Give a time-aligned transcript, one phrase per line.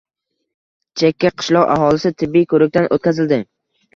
[1.01, 3.39] Chekka qishloq aholisi tibbiy ko‘rikdan o‘tkazildi